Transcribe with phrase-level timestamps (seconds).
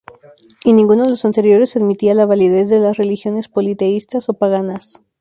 [0.63, 5.03] Y ninguno de los anteriores admitía la validez de las religiones politeístas ó paganas.